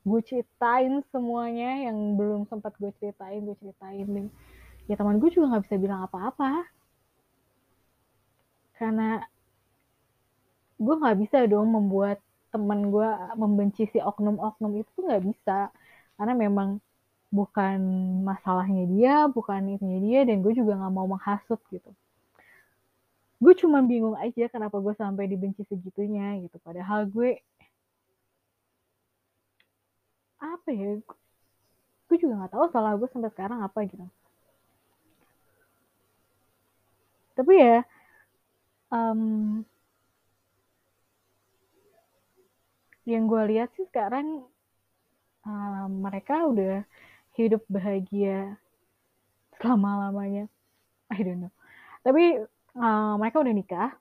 Gue 0.06 0.22
ceritain 0.22 1.02
semuanya 1.10 1.90
yang 1.90 1.98
belum 2.14 2.46
sempat 2.46 2.78
gue 2.78 2.94
ceritain 3.02 3.42
gue 3.42 3.58
ceritain. 3.58 4.06
Dan 4.06 4.26
ya 4.86 4.96
teman 5.00 5.18
gue 5.18 5.34
juga 5.34 5.56
nggak 5.56 5.66
bisa 5.66 5.76
bilang 5.82 6.06
apa-apa. 6.06 6.68
Karena 8.76 9.24
gue 10.76 10.96
nggak 11.00 11.18
bisa 11.24 11.38
dong 11.48 11.72
membuat 11.72 12.20
temen 12.52 12.88
gue 12.88 13.10
membenci 13.36 13.84
si 13.92 14.00
oknum-oknum 14.00 14.80
itu 14.80 14.98
nggak 15.04 15.24
bisa. 15.24 15.72
Karena 16.16 16.34
memang 16.36 16.80
bukan 17.34 17.80
masalahnya 18.24 18.88
dia 18.88 19.16
bukan 19.28 19.76
itunya 19.76 20.00
dia 20.00 20.20
dan 20.24 20.40
gue 20.40 20.54
juga 20.56 20.80
nggak 20.80 20.94
mau 20.96 21.08
menghasut 21.10 21.60
gitu. 21.68 21.92
Gue 23.44 23.54
cuma 23.60 23.84
bingung 23.84 24.16
aja 24.16 24.48
kenapa 24.48 24.80
gue 24.80 24.96
sampai 24.96 25.28
dibenci 25.28 25.68
segitunya 25.68 26.40
gitu. 26.48 26.56
Padahal 26.64 27.04
gue 27.12 27.44
apa 30.40 30.70
ya 30.72 31.02
gue 32.06 32.18
juga 32.22 32.34
nggak 32.40 32.54
tahu 32.56 32.66
salah 32.72 32.96
gue 32.96 33.10
sampai 33.12 33.32
sekarang 33.36 33.60
apa 33.60 33.80
gitu. 33.84 34.06
Tapi 37.36 37.54
ya 37.60 37.84
um, 38.96 39.60
yang 43.06 43.30
gue 43.30 43.42
lihat 43.54 43.70
sih 43.78 43.86
sekarang 43.90 44.42
uh, 45.46 45.86
mereka 45.90 46.46
udah 46.50 46.82
hidup 47.38 47.62
bahagia 47.70 48.58
selama 49.62 50.10
lamanya 50.10 50.50
I 51.14 51.22
don't 51.22 51.46
know. 51.46 51.54
Tapi 52.02 52.42
uh, 52.78 53.14
mereka 53.22 53.46
udah 53.46 53.54
nikah. 53.54 53.92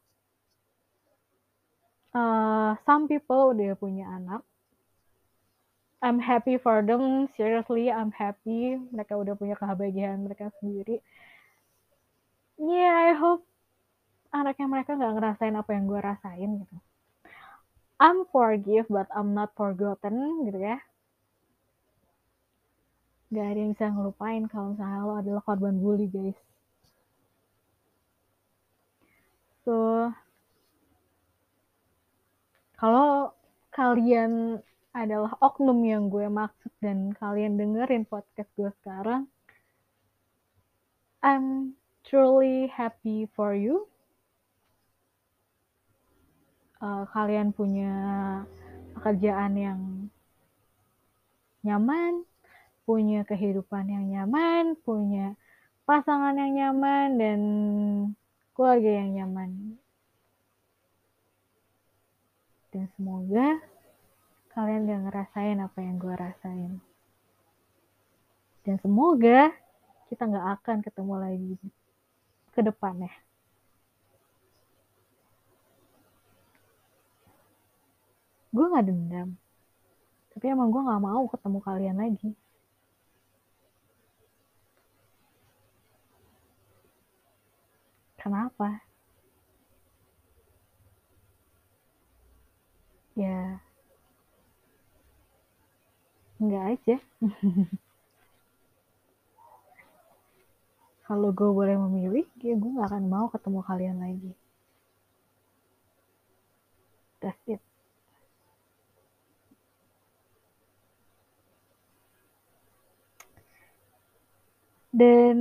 Uh, 2.14 2.72
some 2.88 3.10
people 3.10 3.52
udah 3.52 3.76
punya 3.76 4.08
anak. 4.08 4.40
I'm 6.04 6.20
happy 6.20 6.60
for 6.60 6.84
them. 6.84 7.28
Seriously 7.32 7.88
I'm 7.92 8.12
happy. 8.12 8.76
Mereka 8.92 9.16
udah 9.16 9.34
punya 9.36 9.56
kebahagiaan 9.56 10.24
mereka 10.24 10.52
sendiri. 10.60 11.00
Yeah 12.56 13.10
I 13.10 13.18
hope 13.18 13.44
anaknya 14.34 14.66
mereka 14.66 14.98
nggak 14.98 15.14
ngerasain 15.14 15.54
apa 15.54 15.70
yang 15.74 15.84
gue 15.86 16.00
rasain 16.02 16.50
gitu 16.66 16.76
I'm 18.00 18.26
forgive 18.30 18.86
but 18.90 19.08
I'm 19.14 19.34
not 19.34 19.54
forgotten 19.54 20.46
gitu 20.46 20.58
ya 20.58 20.78
gak 23.34 23.46
ada 23.50 23.58
yang 23.58 23.72
bisa 23.74 23.90
ngelupain 23.90 24.46
kalau 24.46 24.74
misalnya 24.74 25.00
lo 25.02 25.14
adalah 25.18 25.42
korban 25.42 25.76
bully 25.82 26.06
guys 26.06 26.38
so 29.66 29.74
kalau 32.78 33.34
kalian 33.74 34.62
adalah 34.94 35.34
oknum 35.42 35.82
yang 35.82 36.06
gue 36.06 36.30
maksud 36.30 36.70
dan 36.78 37.10
kalian 37.18 37.58
dengerin 37.58 38.06
podcast 38.06 38.46
gue 38.54 38.70
sekarang 38.78 39.26
I'm 41.24 41.74
truly 42.04 42.68
happy 42.68 43.26
for 43.32 43.56
you. 43.56 43.88
Uh, 46.84 47.08
kalian 47.16 47.48
punya 47.56 47.88
pekerjaan 48.92 49.56
yang 49.56 49.80
nyaman, 51.64 52.28
punya 52.84 53.24
kehidupan 53.24 53.88
yang 53.88 54.04
nyaman, 54.12 54.76
punya 54.84 55.32
pasangan 55.88 56.36
yang 56.36 56.52
nyaman, 56.52 57.08
dan 57.16 57.40
keluarga 58.52 59.00
yang 59.00 59.16
nyaman. 59.16 59.80
Dan 62.68 62.84
semoga 63.00 63.64
kalian 64.52 64.84
gak 64.84 65.02
ngerasain 65.08 65.58
apa 65.64 65.78
yang 65.80 65.96
gue 65.96 66.14
rasain. 66.20 66.72
Dan 68.60 68.76
semoga 68.84 69.56
kita 70.12 70.28
gak 70.28 70.60
akan 70.60 70.84
ketemu 70.84 71.14
lagi 71.16 71.54
ke 72.52 72.60
depannya. 72.60 73.14
Gue 78.54 78.66
gak 78.72 78.86
dendam. 78.88 79.28
Tapi 80.32 80.44
emang 80.54 80.68
gue 80.72 80.82
gak 80.90 81.02
mau 81.08 81.22
ketemu 81.32 81.58
kalian 81.66 81.96
lagi. 82.02 82.30
Kenapa? 88.18 88.82
Ya, 93.16 93.60
enggak 96.40 96.64
aja. 96.72 96.96
Kalau 101.06 101.30
gue 101.38 101.50
boleh 101.58 101.76
memilih, 101.84 102.26
ya 102.46 102.54
gue 102.60 102.70
gak 102.78 102.88
akan 102.90 103.04
mau 103.14 103.26
ketemu 103.34 103.60
kalian 103.68 103.96
lagi. 104.04 104.32
That's 107.20 107.38
it. 107.48 107.60
Dan 114.94 115.38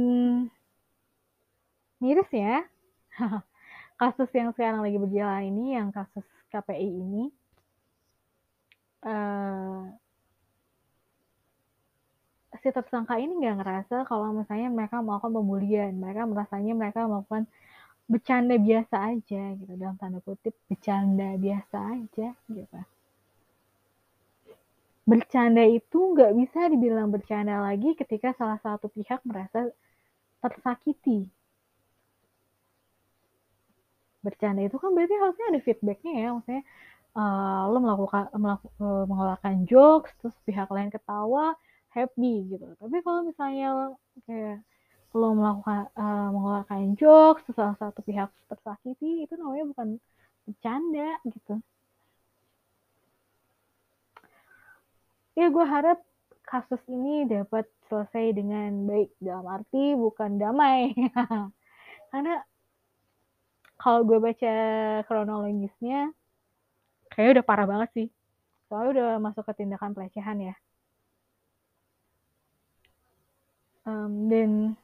miris 2.02 2.32
ya, 2.34 2.66
kasus 4.02 4.30
yang 4.34 4.50
sekarang 4.58 4.82
lagi 4.82 4.98
berjalan 4.98 5.54
ini, 5.54 5.78
yang 5.78 5.94
kasus 5.94 6.26
KPI 6.50 6.90
ini, 6.90 7.30
uh, 9.06 9.94
si 12.66 12.70
tersangka 12.74 13.22
ini 13.22 13.46
nggak 13.46 13.62
ngerasa 13.62 14.10
kalau 14.10 14.34
misalnya 14.34 14.74
mereka 14.74 15.06
melakukan 15.06 15.38
pembulian, 15.38 15.94
mereka 16.02 16.26
merasanya 16.26 16.74
mereka 16.74 17.06
melakukan 17.06 17.46
bercanda 18.10 18.58
biasa 18.58 18.96
aja 19.16 19.44
gitu 19.56 19.74
dalam 19.80 19.96
tanda 19.96 20.20
kutip 20.26 20.58
bercanda 20.68 21.40
biasa 21.40 21.78
aja 21.94 22.36
gitu 22.52 22.80
bercanda 25.04 25.64
itu 25.68 25.98
nggak 26.16 26.32
bisa 26.40 26.60
dibilang 26.72 27.12
bercanda 27.12 27.60
lagi 27.60 27.92
ketika 28.00 28.32
salah 28.40 28.60
satu 28.64 28.88
pihak 28.88 29.20
merasa 29.28 29.68
tersakiti. 30.40 31.28
Bercanda 34.24 34.64
itu 34.64 34.80
kan 34.80 34.96
berarti 34.96 35.16
harusnya 35.20 35.46
ada 35.52 35.60
feedbacknya 35.60 36.14
ya, 36.16 36.28
maksudnya 36.32 36.64
uh, 37.20 37.68
lo 37.68 37.78
melakukan 37.84 38.24
melaku, 38.40 38.68
uh, 38.80 39.04
mengeluarkan 39.10 39.56
jokes, 39.68 40.12
terus 40.24 40.36
pihak 40.48 40.72
lain 40.72 40.88
ketawa, 40.88 41.56
happy 41.92 42.56
gitu. 42.56 42.66
Tapi 42.80 42.98
kalau 43.04 43.22
misalnya 43.28 43.68
kayak 44.24 44.64
lo 45.14 45.28
melakukan 45.36 45.92
uh, 46.00 46.28
mengeluarkan 46.32 46.96
jokes, 46.96 47.44
terus 47.44 47.58
salah 47.60 47.78
satu 47.78 48.00
pihak 48.02 48.32
tersakiti, 48.48 49.28
itu 49.28 49.34
namanya 49.36 49.66
bukan 49.76 49.88
bercanda 50.48 51.20
gitu. 51.28 51.60
Ya 55.34 55.50
gue 55.50 55.66
harap 55.66 56.00
kasus 56.46 56.82
ini 56.86 57.26
dapat 57.26 57.66
selesai 57.90 58.38
dengan 58.38 58.86
baik 58.86 59.10
dalam 59.18 59.46
arti 59.50 59.98
bukan 59.98 60.38
damai. 60.38 60.94
Karena 62.12 62.38
kalau 63.82 64.06
gue 64.06 64.20
baca 64.22 64.54
kronologisnya 65.10 66.14
kayak 67.10 67.42
udah 67.42 67.46
parah 67.46 67.68
banget 67.68 67.90
sih. 67.94 68.08
Soalnya 68.70 68.90
udah 68.94 69.10
masuk 69.22 69.44
ke 69.50 69.54
tindakan 69.64 69.98
pelecehan 69.98 70.54
ya. 70.54 70.56
Um, 73.84 74.32
dan 74.32 74.80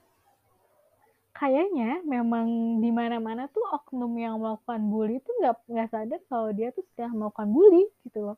kayaknya 1.32 2.04
memang 2.04 2.48
di 2.84 2.92
mana-mana 2.92 3.48
tuh 3.48 3.64
oknum 3.72 4.12
yang 4.20 4.36
melakukan 4.44 4.84
bully 4.92 5.24
tuh 5.24 5.32
nggak 5.40 5.56
nggak 5.72 5.88
sadar 5.88 6.20
kalau 6.28 6.52
dia 6.52 6.76
tuh 6.76 6.84
sudah 6.92 7.08
melakukan 7.16 7.48
bully 7.48 7.88
gitu 8.04 8.28
loh 8.28 8.38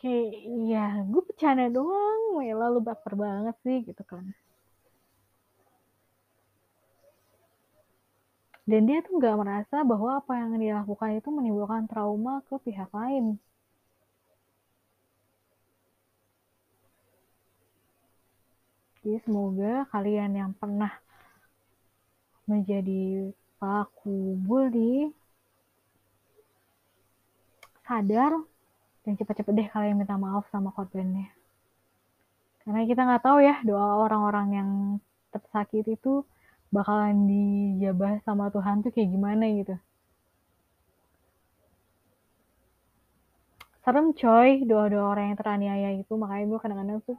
kayak 0.00 0.32
ya 0.72 0.84
gue 1.04 1.22
bercanda 1.28 1.66
doang 1.68 2.20
Mela 2.40 2.66
lu 2.72 2.80
baper 2.80 3.12
banget 3.24 3.56
sih 3.64 3.76
gitu 3.84 4.02
kan. 4.08 4.24
Dan 8.70 8.86
dia 8.88 8.98
tuh 9.04 9.18
nggak 9.18 9.36
merasa 9.40 9.76
bahwa 9.82 10.10
apa 10.20 10.32
yang 10.40 10.56
dia 10.62 10.72
lakukan 10.80 11.10
itu 11.18 11.28
menimbulkan 11.28 11.84
trauma 11.90 12.40
ke 12.48 12.54
pihak 12.64 12.88
lain. 12.94 13.36
Jadi 19.00 19.16
semoga 19.24 19.88
kalian 19.90 20.32
yang 20.36 20.52
pernah 20.54 20.92
menjadi 22.44 23.32
pelaku 23.58 24.36
bully 24.44 25.08
sadar 27.84 28.49
dan 29.10 29.18
cepat-cepat 29.18 29.52
deh 29.58 29.68
kalian 29.74 29.98
minta 29.98 30.14
maaf 30.14 30.46
sama 30.54 30.70
korbannya. 30.70 31.26
Karena 32.62 32.86
kita 32.86 33.02
nggak 33.02 33.22
tahu 33.26 33.42
ya 33.42 33.58
doa 33.66 34.06
orang-orang 34.06 34.48
yang 34.54 34.70
tersakit 35.34 35.82
itu 35.90 36.22
bakalan 36.70 37.26
dijabah 37.26 38.22
sama 38.22 38.54
Tuhan 38.54 38.86
tuh 38.86 38.94
kayak 38.94 39.10
gimana 39.10 39.50
gitu. 39.50 39.74
Serem 43.82 44.14
coy 44.14 44.62
doa-doa 44.62 45.04
orang 45.10 45.34
yang 45.34 45.38
teraniaya 45.42 45.90
itu. 45.98 46.12
Makanya 46.14 46.44
gue 46.46 46.58
kadang-kadang 46.62 46.98
tuh 47.02 47.18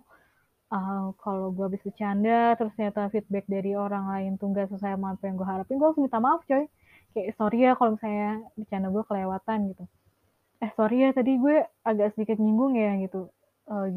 uh, 0.71 1.11
kalau 1.19 1.51
gue 1.51 1.67
habis 1.67 1.83
bercanda 1.83 2.55
terus 2.55 2.71
ternyata 2.79 3.11
feedback 3.11 3.51
dari 3.51 3.75
orang 3.75 4.07
lain 4.07 4.31
tuh 4.39 4.47
nggak 4.47 4.71
sesuai 4.71 4.95
sama 4.95 5.19
apa 5.19 5.27
yang 5.27 5.35
gue 5.35 5.47
harapin 5.51 5.75
gue 5.75 5.87
harus 5.91 5.99
minta 5.99 6.23
maaf 6.23 6.39
coy. 6.47 6.71
Kayak 7.11 7.35
sorry 7.35 7.67
ya 7.67 7.75
kalau 7.75 7.99
misalnya 7.99 8.47
bercanda 8.55 8.87
gue 8.87 9.03
kelewatan 9.03 9.59
gitu 9.75 9.83
eh 10.61 10.71
sorry 10.77 11.03
ya 11.05 11.09
tadi 11.11 11.41
gue 11.41 11.65
agak 11.83 12.13
sedikit 12.13 12.37
nyinggung 12.37 12.77
ya 12.77 12.95
gitu. 13.01 13.29
Uh, 13.65 13.87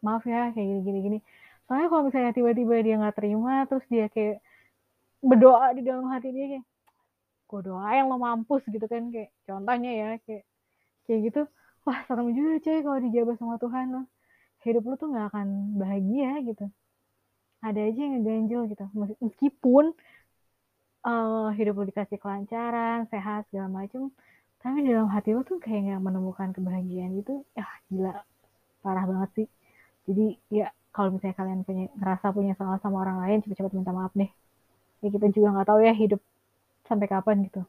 maaf 0.00 0.24
ya 0.24 0.50
kayak 0.54 0.66
gini 0.66 0.80
gini 0.80 0.98
gini 1.04 1.18
soalnya 1.68 1.86
kalau 1.92 2.02
misalnya 2.08 2.32
tiba-tiba 2.32 2.74
dia 2.80 2.94
nggak 2.96 3.16
terima 3.20 3.68
terus 3.68 3.84
dia 3.92 4.08
kayak 4.08 4.40
berdoa 5.20 5.76
di 5.76 5.82
dalam 5.84 6.08
hati 6.08 6.32
dia 6.32 6.46
kayak 6.56 6.64
gue 7.50 7.60
doa 7.66 7.90
yang 7.92 8.06
lo 8.08 8.16
mampus 8.16 8.62
gitu 8.66 8.86
kan 8.86 9.10
kayak 9.10 9.30
contohnya 9.44 9.90
ya 9.90 10.08
kayak 10.22 10.44
kayak 11.06 11.20
gitu. 11.26 11.42
Wah 11.82 11.98
serem 12.06 12.30
juga 12.30 12.62
cuy 12.62 12.78
kalau 12.86 12.98
dijabah 13.02 13.36
sama 13.38 13.54
Tuhan 13.58 13.86
lo. 13.90 14.02
Hidup 14.62 14.82
lo 14.86 14.94
tuh 14.94 15.08
nggak 15.10 15.26
akan 15.34 15.48
bahagia 15.80 16.30
gitu. 16.46 16.66
Ada 17.58 17.80
aja 17.90 17.98
yang 17.98 18.12
ngeganjel 18.22 18.62
gitu. 18.70 18.84
Meskipun 19.18 19.84
uh, 21.02 21.50
hidup 21.58 21.74
lo 21.74 21.84
dikasih 21.90 22.18
kelancaran 22.22 23.10
sehat 23.10 23.50
segala 23.50 23.68
macem 23.82 24.14
tapi 24.60 24.84
dalam 24.84 25.08
hati 25.08 25.32
lo 25.32 25.40
tuh 25.40 25.56
kayak 25.56 25.88
nggak 25.88 26.02
menemukan 26.04 26.48
kebahagiaan 26.52 27.16
gitu. 27.16 27.44
Ya 27.56 27.64
gila. 27.88 28.12
Parah 28.84 29.04
banget 29.08 29.30
sih. 29.36 29.48
Jadi 30.04 30.26
ya 30.52 30.68
kalau 30.92 31.16
misalnya 31.16 31.36
kalian 31.40 31.60
punya 31.64 31.84
ngerasa 31.96 32.26
punya 32.36 32.52
salah 32.60 32.76
sama 32.84 33.00
orang 33.00 33.24
lain 33.24 33.40
cepet-cepet 33.40 33.72
minta 33.72 33.92
maaf 33.96 34.12
deh. 34.12 34.28
Ya 35.00 35.08
kita 35.08 35.26
juga 35.32 35.48
nggak 35.56 35.68
tahu 35.72 35.80
ya 35.80 35.94
hidup 35.96 36.20
sampai 36.84 37.08
kapan 37.08 37.48
gitu. 37.48 37.64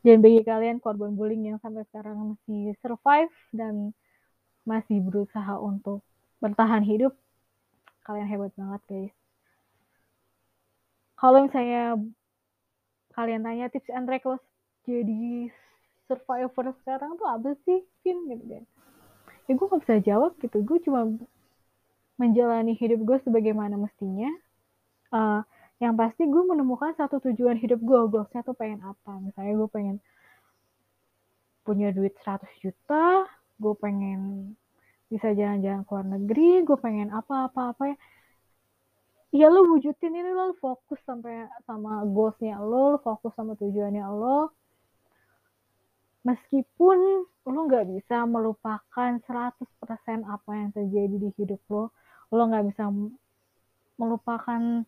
Dan 0.00 0.24
bagi 0.24 0.40
kalian 0.42 0.80
korban 0.80 1.12
bullying 1.12 1.54
yang 1.54 1.58
sampai 1.60 1.84
sekarang 1.92 2.34
masih 2.34 2.72
survive 2.80 3.30
dan 3.52 3.92
masih 4.64 4.98
berusaha 5.04 5.60
untuk 5.60 6.00
bertahan 6.40 6.82
hidup 6.82 7.12
kalian 8.02 8.26
hebat 8.26 8.50
banget 8.56 8.82
guys. 8.88 9.14
Kalau 11.20 11.44
misalnya 11.44 12.00
kalian 13.12 13.44
tanya 13.44 13.68
tips 13.68 13.92
and 13.92 14.08
tricks 14.08 14.40
jadi 14.84 15.50
survivor 16.08 16.74
sekarang 16.82 17.16
tuh 17.20 17.28
apa 17.28 17.54
sih 17.66 17.84
Vin? 18.02 18.18
Gitu 18.28 18.44
kan. 18.46 18.64
Ya 19.48 19.52
gue 19.58 19.66
gak 19.66 19.82
bisa 19.82 19.96
jawab 20.02 20.32
gitu. 20.38 20.58
Gue 20.62 20.78
cuma 20.82 21.06
menjalani 22.20 22.76
hidup 22.76 23.00
gue 23.02 23.18
sebagaimana 23.24 23.74
mestinya. 23.80 24.30
Uh, 25.10 25.42
yang 25.80 25.96
pasti 25.96 26.28
gue 26.28 26.42
menemukan 26.44 26.92
satu 26.94 27.18
tujuan 27.30 27.56
hidup 27.56 27.80
gue 27.80 28.00
goalsnya 28.10 28.44
tuh 28.44 28.54
pengen 28.54 28.84
apa. 28.84 29.16
Misalnya 29.18 29.54
gue 29.58 29.70
pengen 29.72 29.96
punya 31.64 31.92
duit 31.92 32.16
100 32.24 32.42
juta 32.64 33.28
gue 33.60 33.74
pengen 33.76 34.52
bisa 35.12 35.30
jalan-jalan 35.36 35.84
ke 35.84 35.90
luar 35.92 36.06
negeri 36.08 36.50
gue 36.64 36.78
pengen 36.80 37.12
apa-apa 37.12 37.76
apa 37.76 37.82
ya 37.92 37.96
ya 39.30 39.46
lu 39.46 39.68
wujudin 39.70 40.10
ini 40.10 40.32
lo 40.34 40.56
fokus 40.58 40.98
sampai 41.06 41.46
sama 41.68 42.02
goalsnya 42.08 42.58
lo, 42.58 42.96
lo 42.96 42.98
fokus 43.04 43.30
sama 43.36 43.54
tujuannya 43.54 44.02
lo 44.02 44.50
meskipun 46.26 47.24
lo 47.48 47.60
nggak 47.66 47.88
bisa 47.96 48.28
melupakan 48.28 49.10
100% 49.24 50.20
apa 50.28 50.50
yang 50.52 50.70
terjadi 50.70 51.16
di 51.16 51.30
hidup 51.40 51.60
lo 51.72 51.90
lo 52.30 52.42
nggak 52.46 52.66
bisa 52.70 52.86
melupakan 54.00 54.86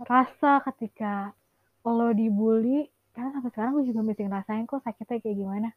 rasa 0.00 0.64
ketika 0.72 1.36
lo 1.84 2.10
dibully. 2.16 2.88
Karena 3.12 3.36
sampai 3.36 3.50
sekarang 3.52 3.72
gue 3.76 3.84
juga 3.90 4.00
masih 4.06 4.24
ngerasain 4.30 4.64
kok 4.64 4.80
sakitnya 4.86 5.18
kayak 5.20 5.36
gimana. 5.36 5.70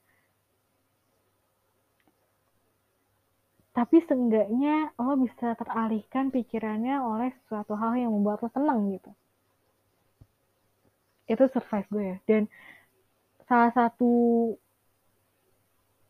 Tapi 3.73 3.97
seenggaknya 4.05 4.93
lo 5.01 5.17
bisa 5.17 5.57
teralihkan 5.57 6.29
pikirannya 6.29 7.01
oleh 7.01 7.33
suatu 7.49 7.73
hal 7.73 7.97
yang 7.97 8.13
membuat 8.13 8.45
lo 8.45 8.49
tenang 8.53 8.93
gitu. 8.93 9.11
Itu 11.25 11.49
survive 11.49 11.89
gue 11.89 12.03
ya. 12.05 12.17
Dan 12.29 12.41
salah 13.49 13.73
satu 13.73 14.13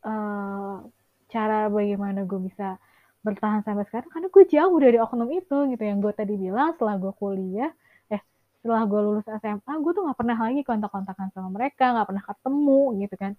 uh, 0.04 0.84
cara 1.32 1.68
bagaimana 1.72 2.24
gue 2.28 2.40
bisa 2.48 2.78
bertahan 3.24 3.64
sampai 3.64 3.88
sekarang 3.88 4.12
karena 4.12 4.28
gue 4.28 4.44
jauh 4.52 4.78
dari 4.78 4.98
oknum 5.00 5.30
itu 5.34 5.58
gitu. 5.72 5.84
Yang 5.84 6.00
gue 6.04 6.14
tadi 6.14 6.34
bilang 6.38 6.76
setelah 6.76 6.96
gue 7.00 7.14
kuliah 7.18 7.72
eh 8.12 8.22
setelah 8.62 8.84
gue 8.86 9.00
lulus 9.02 9.26
SMA 9.28 9.74
gue 9.80 9.92
tuh 9.96 10.04
nggak 10.06 10.20
pernah 10.20 10.38
lagi 10.38 10.62
kontak-kontakan 10.62 11.28
sama 11.34 11.50
mereka 11.52 11.96
nggak 11.96 12.08
pernah 12.08 12.24
ketemu 12.24 12.82
gitu 13.02 13.16
kan. 13.18 13.32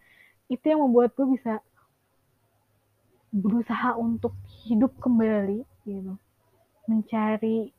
Itu 0.49 0.65
yang 0.65 0.81
membuat 0.85 1.15
gue 1.17 1.27
bisa 1.37 1.61
berusaha 3.35 3.97
untuk 3.99 4.33
hidup 4.67 4.97
kembali 4.99 5.63
gitu. 5.85 6.17
Mencari 6.91 7.73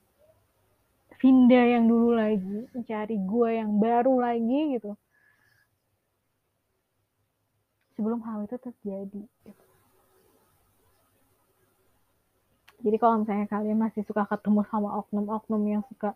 Vinda 1.15 1.61
yang 1.63 1.87
dulu 1.87 2.11
lagi 2.11 2.67
mencari 2.75 3.15
gue 3.17 3.49
yang 3.55 3.79
baru 3.79 4.19
lagi 4.19 4.77
gitu 4.77 4.93
sebelum 7.95 8.19
hal 8.27 8.43
itu 8.43 8.55
terjadi 8.59 9.23
gitu. 9.47 9.65
jadi 12.85 13.01
kalau 13.01 13.25
misalnya 13.25 13.47
kalian 13.49 13.81
masih 13.81 14.05
suka 14.05 14.29
ketemu 14.29 14.61
sama 14.69 15.01
oknum-oknum 15.01 15.63
yang 15.65 15.83
suka 15.89 16.13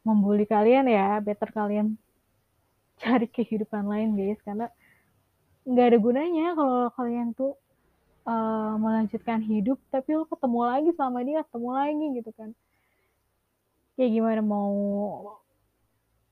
membuli 0.00 0.48
kalian 0.48 0.88
ya 0.88 1.20
better 1.20 1.52
kalian 1.52 2.00
cari 3.00 3.28
kehidupan 3.28 3.84
lain 3.84 4.16
guys. 4.16 4.40
Karena 4.40 4.72
nggak 5.68 5.86
ada 5.92 5.98
gunanya 6.00 6.46
kalau 6.56 6.88
kalian 6.96 7.36
tuh 7.36 7.52
uh, 8.24 8.80
melanjutkan 8.80 9.44
hidup 9.44 9.76
tapi 9.92 10.16
lo 10.16 10.24
ketemu 10.24 10.60
lagi 10.64 10.90
sama 10.96 11.20
dia 11.20 11.44
ketemu 11.44 11.68
lagi 11.68 12.06
gitu 12.16 12.30
kan. 12.32 12.50
Kayak 14.00 14.10
gimana 14.16 14.40
mau 14.40 14.72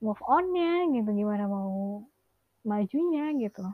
move 0.01 0.23
onnya 0.25 0.89
gitu. 0.97 1.11
Gimana 1.13 1.45
mau 1.45 2.05
majunya 2.65 3.37
gitu 3.37 3.69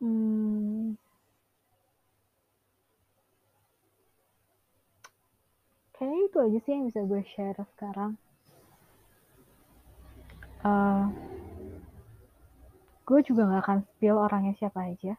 hmm. 0.00 0.94
kayaknya 5.98 6.20
itu 6.30 6.38
aja 6.38 6.58
sih 6.62 6.72
yang 6.72 6.84
bisa 6.86 7.00
gue 7.02 7.22
share 7.34 7.58
sekarang. 7.74 8.14
Uh, 10.62 11.10
gue 13.02 13.18
juga 13.26 13.50
gak 13.50 13.62
akan 13.66 13.78
spill 13.90 14.22
orangnya 14.22 14.54
siapa 14.62 14.94
aja. 14.94 15.18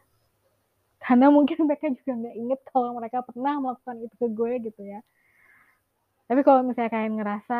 Karena 1.03 1.27
mungkin 1.27 1.59
mereka 1.67 1.91
juga 1.91 2.11
nggak 2.15 2.35
inget 2.39 2.59
kalau 2.71 2.95
mereka 2.95 3.19
pernah 3.27 3.59
melakukan 3.59 3.97
itu 4.07 4.15
ke 4.15 4.27
gue 4.31 4.51
gitu 4.71 4.81
ya. 4.87 5.03
Tapi 6.31 6.41
kalau 6.47 6.63
misalnya 6.63 6.93
kalian 6.93 7.19
ngerasa 7.19 7.57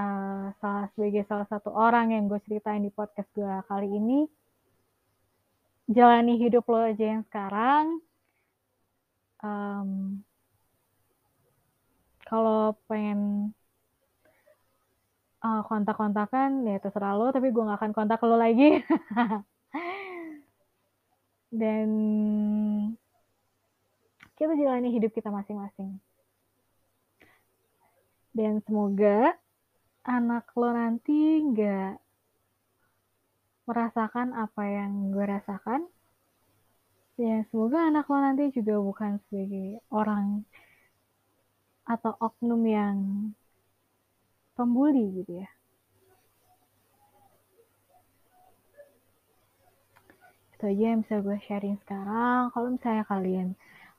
uh, 0.00 0.46
salah 0.56 0.86
sebagai 0.96 1.28
salah 1.28 1.44
satu 1.50 1.74
orang 1.74 2.16
yang 2.16 2.24
gue 2.30 2.40
ceritain 2.48 2.80
di 2.80 2.88
podcast 2.88 3.28
gue 3.36 3.54
kali 3.68 3.88
ini 3.90 4.24
jalani 5.86 6.34
hidup 6.38 6.66
lo 6.66 6.82
aja 6.82 7.04
yang 7.18 7.22
sekarang 7.26 8.02
um, 9.42 10.20
kalau 12.26 12.74
pengen 12.90 13.54
uh, 15.46 15.62
kontak-kontakan 15.66 16.66
ya 16.66 16.82
terserah 16.82 17.14
lo 17.14 17.30
tapi 17.30 17.54
gue 17.54 17.62
gak 17.62 17.78
akan 17.78 17.92
kontak 17.94 18.18
lo 18.26 18.34
lagi 18.34 18.82
dan 21.60 21.88
kita 24.36 24.52
jalani 24.52 24.92
hidup 24.92 25.16
kita 25.16 25.32
masing-masing. 25.32 25.96
Dan 28.36 28.60
semoga 28.68 29.32
anak 30.04 30.44
lo 30.52 30.68
nanti 30.76 31.40
nggak 31.40 31.96
merasakan 33.68 34.28
apa 34.44 34.62
yang 34.76 34.90
gue 35.14 35.24
rasakan. 35.34 35.80
Ya, 37.16 37.36
semoga 37.48 37.78
anak 37.88 38.04
lo 38.10 38.16
nanti 38.20 38.44
juga 38.56 38.74
bukan 38.88 39.12
sebagai 39.26 39.80
orang 39.88 40.44
atau 41.86 42.12
oknum 42.26 42.62
yang 42.66 42.96
pembuli 44.56 45.04
gitu 45.18 45.32
ya. 45.42 45.48
itu 50.56 50.64
aja 50.72 50.84
yang 50.96 51.04
bisa 51.04 51.20
gue 51.20 51.36
sharing 51.44 51.76
sekarang 51.84 52.48
kalau 52.48 52.72
misalnya 52.72 53.04
kalian 53.04 53.52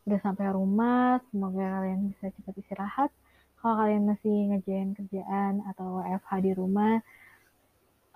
udah 0.09 0.19
sampai 0.25 0.49
rumah 0.49 1.21
semoga 1.29 1.61
kalian 1.61 2.09
bisa 2.09 2.33
cepat 2.33 2.55
istirahat 2.57 3.09
kalau 3.61 3.77
kalian 3.77 4.09
masih 4.09 4.35
ngerjain 4.49 4.97
kerjaan 4.97 5.61
atau 5.69 6.01
WFH 6.01 6.31
di 6.41 6.51
rumah 6.57 6.97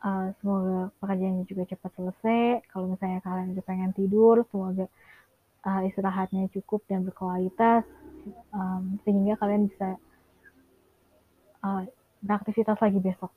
uh, 0.05 0.33
semoga 0.41 0.89
pekerjaannya 1.01 1.45
juga 1.45 1.63
cepat 1.69 1.91
selesai 1.97 2.65
kalau 2.69 2.91
misalnya 2.91 3.19
kalian 3.23 3.53
udah 3.53 3.65
pengen 3.65 3.91
tidur 3.93 4.45
semoga 4.49 4.85
uh, 5.65 5.81
istirahatnya 5.87 6.49
cukup 6.53 6.81
dan 6.89 7.05
berkualitas 7.05 7.85
um, 8.53 8.97
sehingga 9.05 9.37
kalian 9.37 9.69
bisa 9.69 9.97
uh, 11.65 11.81
beraktivitas 12.21 12.77
lagi 12.77 12.99
besok 13.01 13.33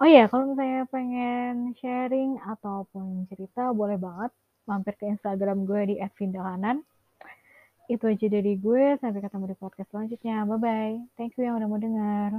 Oh 0.00 0.08
iya, 0.08 0.32
kalau 0.32 0.48
misalnya 0.48 0.88
pengen 0.88 1.76
sharing 1.76 2.40
ataupun 2.40 3.28
cerita, 3.28 3.68
boleh 3.76 4.00
banget 4.00 4.32
mampir 4.64 4.96
ke 4.96 5.04
Instagram 5.04 5.68
gue 5.68 5.92
di 5.92 5.94
@vindalanan. 6.16 6.80
Itu 7.84 8.08
aja 8.08 8.26
dari 8.32 8.56
gue, 8.56 8.96
sampai 8.96 9.20
ketemu 9.20 9.52
di 9.52 9.56
podcast 9.60 9.92
selanjutnya. 9.92 10.48
Bye-bye. 10.48 11.20
Thank 11.20 11.36
you 11.36 11.44
yang 11.44 11.60
udah 11.60 11.68
mau 11.68 11.76
denger. 11.76 12.32